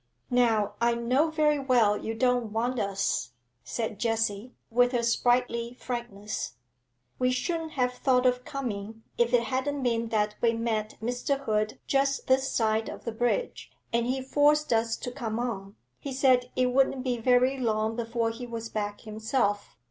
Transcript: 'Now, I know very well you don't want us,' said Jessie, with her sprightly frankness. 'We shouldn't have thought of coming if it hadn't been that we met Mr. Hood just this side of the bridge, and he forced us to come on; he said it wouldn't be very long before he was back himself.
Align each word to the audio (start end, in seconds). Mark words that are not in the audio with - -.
'Now, 0.31 0.73
I 0.81 0.95
know 0.95 1.29
very 1.29 1.59
well 1.59 1.95
you 1.95 2.15
don't 2.15 2.51
want 2.51 2.79
us,' 2.79 3.33
said 3.63 3.99
Jessie, 3.99 4.55
with 4.71 4.93
her 4.93 5.03
sprightly 5.03 5.75
frankness. 5.79 6.53
'We 7.19 7.29
shouldn't 7.33 7.73
have 7.73 7.93
thought 7.93 8.25
of 8.25 8.43
coming 8.43 9.03
if 9.19 9.31
it 9.31 9.43
hadn't 9.43 9.83
been 9.83 10.07
that 10.09 10.37
we 10.41 10.53
met 10.53 10.97
Mr. 11.03 11.41
Hood 11.41 11.77
just 11.85 12.25
this 12.25 12.49
side 12.51 12.89
of 12.89 13.05
the 13.05 13.11
bridge, 13.11 13.69
and 13.93 14.07
he 14.07 14.23
forced 14.23 14.73
us 14.73 14.97
to 14.97 15.11
come 15.11 15.37
on; 15.37 15.75
he 15.99 16.11
said 16.11 16.49
it 16.55 16.73
wouldn't 16.73 17.03
be 17.03 17.19
very 17.19 17.59
long 17.59 17.95
before 17.95 18.31
he 18.31 18.47
was 18.47 18.69
back 18.69 19.01
himself. 19.01 19.77